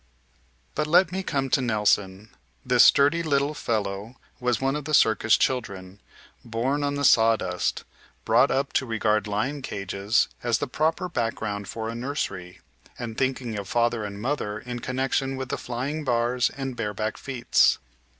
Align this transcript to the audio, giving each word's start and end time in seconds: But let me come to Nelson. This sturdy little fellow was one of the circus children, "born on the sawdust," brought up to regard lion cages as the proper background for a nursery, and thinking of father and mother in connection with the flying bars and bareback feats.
But 0.73 0.87
let 0.87 1.11
me 1.11 1.21
come 1.21 1.51
to 1.51 1.61
Nelson. 1.61 2.31
This 2.65 2.83
sturdy 2.83 3.21
little 3.21 3.53
fellow 3.53 4.15
was 4.39 4.59
one 4.59 4.75
of 4.75 4.85
the 4.85 4.95
circus 4.95 5.37
children, 5.37 6.01
"born 6.43 6.83
on 6.83 6.95
the 6.95 7.03
sawdust," 7.05 7.83
brought 8.25 8.49
up 8.49 8.73
to 8.73 8.87
regard 8.87 9.27
lion 9.27 9.61
cages 9.61 10.27
as 10.41 10.57
the 10.57 10.65
proper 10.65 11.07
background 11.07 11.67
for 11.67 11.87
a 11.87 11.93
nursery, 11.93 12.61
and 12.97 13.15
thinking 13.15 13.59
of 13.59 13.67
father 13.69 14.03
and 14.03 14.19
mother 14.19 14.57
in 14.57 14.79
connection 14.79 15.35
with 15.35 15.49
the 15.49 15.57
flying 15.59 16.03
bars 16.03 16.49
and 16.49 16.75
bareback 16.75 17.15
feats. 17.15 17.77